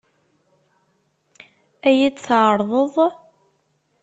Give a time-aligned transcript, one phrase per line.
[1.87, 2.95] Ad iyi-t-tɛeṛḍeḍ?